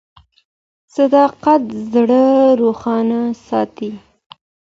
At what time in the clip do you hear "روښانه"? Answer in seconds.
2.61-3.21